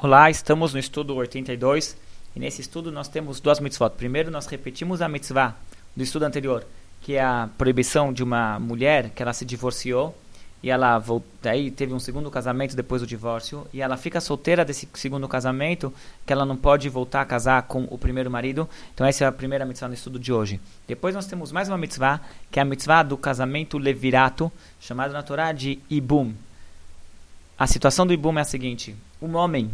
Olá, 0.00 0.30
estamos 0.30 0.72
no 0.72 0.78
estudo 0.78 1.12
82 1.16 1.96
e 2.36 2.38
nesse 2.38 2.60
estudo 2.60 2.92
nós 2.92 3.08
temos 3.08 3.40
duas 3.40 3.58
mitzvot. 3.58 3.90
Primeiro, 3.96 4.30
nós 4.30 4.46
repetimos 4.46 5.02
a 5.02 5.08
mitzvah 5.08 5.56
do 5.96 6.04
estudo 6.04 6.22
anterior, 6.22 6.64
que 7.00 7.16
é 7.16 7.20
a 7.20 7.48
proibição 7.58 8.12
de 8.12 8.22
uma 8.22 8.60
mulher 8.60 9.10
que 9.10 9.20
ela 9.20 9.32
se 9.32 9.44
divorciou 9.44 10.16
e 10.62 10.70
ela 10.70 11.02
daí 11.42 11.72
teve 11.72 11.92
um 11.92 11.98
segundo 11.98 12.30
casamento 12.30 12.76
depois 12.76 13.02
do 13.02 13.08
divórcio 13.08 13.66
e 13.72 13.82
ela 13.82 13.96
fica 13.96 14.20
solteira 14.20 14.64
desse 14.64 14.88
segundo 14.94 15.26
casamento 15.26 15.92
que 16.24 16.32
ela 16.32 16.46
não 16.46 16.56
pode 16.56 16.88
voltar 16.88 17.22
a 17.22 17.26
casar 17.26 17.62
com 17.62 17.82
o 17.90 17.98
primeiro 17.98 18.30
marido. 18.30 18.68
Então 18.94 19.04
essa 19.04 19.24
é 19.24 19.26
a 19.26 19.32
primeira 19.32 19.66
mitzvah 19.66 19.88
no 19.88 19.94
estudo 19.94 20.16
de 20.16 20.32
hoje. 20.32 20.60
Depois 20.86 21.12
nós 21.12 21.26
temos 21.26 21.50
mais 21.50 21.66
uma 21.66 21.76
mitzvah, 21.76 22.20
que 22.52 22.60
é 22.60 22.62
a 22.62 22.64
mitzvah 22.64 23.02
do 23.02 23.16
casamento 23.16 23.76
levirato, 23.76 24.52
chamado 24.78 25.12
na 25.12 25.24
Torá 25.24 25.50
de 25.50 25.80
ibum. 25.90 26.34
A 27.58 27.66
situação 27.66 28.06
do 28.06 28.12
ibum 28.12 28.38
é 28.38 28.42
a 28.42 28.44
seguinte: 28.44 28.94
um 29.20 29.34
homem 29.34 29.70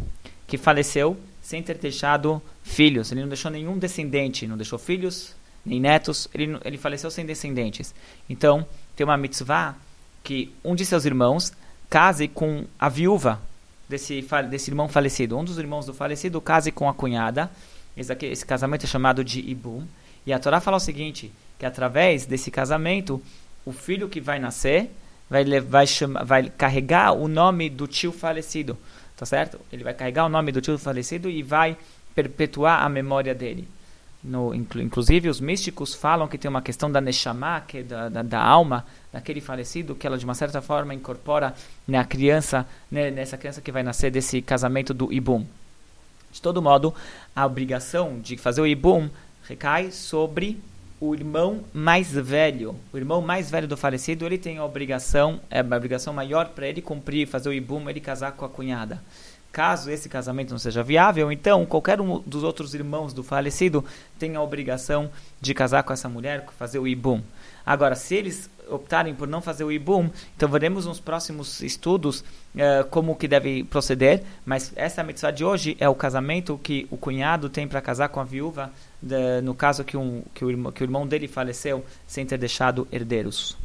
que 0.47 0.57
faleceu 0.57 1.17
sem 1.41 1.61
ter 1.61 1.77
deixado 1.77 2.41
filhos, 2.63 3.11
ele 3.11 3.21
não 3.21 3.27
deixou 3.27 3.51
nenhum 3.51 3.77
descendente, 3.77 4.47
não 4.47 4.57
deixou 4.57 4.79
filhos 4.79 5.35
nem 5.65 5.79
netos, 5.79 6.27
ele, 6.33 6.57
ele 6.63 6.77
faleceu 6.77 7.09
sem 7.09 7.25
descendentes. 7.25 7.93
Então, 8.29 8.65
tem 8.95 9.03
uma 9.03 9.17
mitzvah 9.17 9.75
que 10.23 10.53
um 10.63 10.75
de 10.75 10.85
seus 10.85 11.05
irmãos 11.05 11.53
case 11.89 12.27
com 12.27 12.65
a 12.79 12.87
viúva 12.87 13.41
desse, 13.89 14.25
desse 14.49 14.69
irmão 14.69 14.87
falecido. 14.87 15.37
Um 15.37 15.43
dos 15.43 15.57
irmãos 15.57 15.85
do 15.85 15.93
falecido 15.93 16.39
case 16.39 16.71
com 16.71 16.87
a 16.87 16.93
cunhada. 16.93 17.49
Esse, 17.97 18.11
aqui, 18.11 18.25
esse 18.27 18.45
casamento 18.45 18.85
é 18.85 18.87
chamado 18.87 19.23
de 19.23 19.39
ibum. 19.39 19.85
E 20.25 20.33
a 20.33 20.39
Torá 20.39 20.59
fala 20.59 20.77
o 20.77 20.79
seguinte, 20.79 21.31
que 21.57 21.65
através 21.65 22.25
desse 22.25 22.51
casamento, 22.51 23.21
o 23.65 23.71
filho 23.71 24.09
que 24.09 24.21
vai 24.21 24.39
nascer 24.39 24.91
vai, 25.29 25.43
vai, 25.61 25.87
chama, 25.87 26.23
vai 26.23 26.49
carregar 26.49 27.13
o 27.13 27.27
nome 27.27 27.69
do 27.69 27.87
tio 27.87 28.11
falecido 28.11 28.77
tá 29.15 29.25
certo? 29.25 29.59
Ele 29.71 29.83
vai 29.83 29.93
carregar 29.93 30.25
o 30.25 30.29
nome 30.29 30.51
do 30.51 30.61
tio 30.61 30.77
falecido 30.77 31.29
e 31.29 31.41
vai 31.41 31.77
perpetuar 32.13 32.83
a 32.83 32.89
memória 32.89 33.33
dele. 33.33 33.67
No, 34.23 34.55
inclusive, 34.55 35.29
os 35.29 35.39
místicos 35.39 35.93
falam 35.93 36.27
que 36.27 36.37
tem 36.37 36.49
uma 36.49 36.61
questão 36.61 36.91
da 36.91 36.99
neshama, 36.99 37.61
que 37.61 37.79
é 37.79 37.83
da, 37.83 38.09
da, 38.09 38.23
da, 38.23 38.41
alma 38.41 38.83
daquele 39.13 39.39
falecido, 39.39 39.93
que 39.93 40.07
ela 40.07 40.17
de 40.17 40.25
uma 40.25 40.33
certa 40.33 40.61
forma 40.61 40.95
incorpora 40.95 41.53
na 41.87 42.03
criança, 42.03 42.65
né, 42.89 43.11
nessa 43.11 43.37
criança 43.37 43.61
que 43.61 43.71
vai 43.71 43.83
nascer 43.83 44.09
desse 44.09 44.41
casamento 44.41 44.95
do 44.95 45.13
ibum. 45.13 45.45
De 46.31 46.41
todo 46.41 46.61
modo, 46.61 46.93
a 47.35 47.45
obrigação 47.45 48.19
de 48.19 48.35
fazer 48.35 48.61
o 48.61 48.67
ibum 48.67 49.09
recai 49.47 49.91
sobre 49.91 50.59
o 51.07 51.13
irmão 51.13 51.63
mais 51.73 52.11
velho, 52.11 52.75
o 52.91 52.97
irmão 52.97 53.21
mais 53.21 53.51
velho 53.51 53.67
do 53.67 53.77
falecido, 53.77 54.25
ele 54.25 54.37
tem 54.37 54.57
a 54.57 54.65
obrigação, 54.65 55.39
é 55.49 55.61
uma 55.61 55.77
obrigação 55.77 56.13
maior 56.13 56.49
para 56.49 56.67
ele 56.67 56.81
cumprir, 56.81 57.27
fazer 57.27 57.49
o 57.49 57.53
ibum, 57.53 57.89
ele 57.89 57.99
casar 57.99 58.31
com 58.31 58.45
a 58.45 58.49
cunhada. 58.49 59.01
Caso 59.51 59.89
esse 59.89 60.09
casamento 60.09 60.51
não 60.51 60.57
seja 60.57 60.83
viável, 60.83 61.31
então 61.31 61.65
qualquer 61.65 62.01
um 62.01 62.19
dos 62.19 62.43
outros 62.43 62.73
irmãos 62.73 63.13
do 63.13 63.23
falecido 63.23 63.85
tem 64.19 64.35
a 64.35 64.41
obrigação 64.41 65.09
de 65.39 65.53
casar 65.53 65.83
com 65.83 65.93
essa 65.93 66.09
mulher, 66.09 66.45
fazer 66.57 66.79
o 66.79 66.87
ibum. 66.87 67.21
Agora, 67.65 67.95
se 67.95 68.15
eles 68.15 68.49
optarem 68.69 69.13
por 69.13 69.27
não 69.27 69.41
fazer 69.41 69.63
o 69.63 69.71
ibum, 69.71 70.09
então 70.35 70.49
veremos 70.49 70.85
nos 70.85 70.99
próximos 70.99 71.61
estudos 71.61 72.21
uh, 72.21 72.87
como 72.89 73.15
que 73.15 73.27
deve 73.27 73.63
proceder, 73.63 74.23
mas 74.45 74.71
essa 74.75 75.03
mitzvah 75.03 75.31
de 75.31 75.43
hoje 75.43 75.77
é 75.79 75.87
o 75.87 75.95
casamento 75.95 76.59
que 76.61 76.87
o 76.89 76.97
cunhado 76.97 77.49
tem 77.49 77.67
para 77.67 77.81
casar 77.81 78.09
com 78.09 78.19
a 78.19 78.23
viúva, 78.23 78.71
de, 79.01 79.41
no 79.41 79.53
caso 79.53 79.83
que, 79.83 79.97
um, 79.97 80.23
que, 80.33 80.43
o, 80.43 80.71
que 80.71 80.83
o 80.83 80.85
irmão 80.85 81.07
dele 81.07 81.27
faleceu 81.27 81.83
sem 82.07 82.25
ter 82.25 82.37
deixado 82.37 82.87
herdeiros. 82.91 83.57